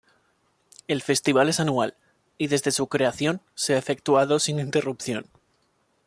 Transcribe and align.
El 0.87 1.03
Festival 1.03 1.47
es 1.49 1.59
anual 1.59 1.93
y, 2.39 2.47
desde 2.47 2.71
su 2.71 2.87
creación, 2.87 3.39
se 3.53 3.75
ha 3.75 3.77
efectuado 3.77 4.39
sin 4.39 4.59
interrupción. 4.59 5.27